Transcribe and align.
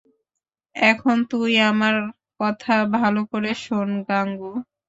এখন 0.75 1.17
তুই 1.31 1.51
আমার 1.69 1.95
কথা 2.39 2.75
ভালো 2.95 3.21
করে 3.31 3.51
শোন, 3.63 3.89
গাঙু। 4.09 4.51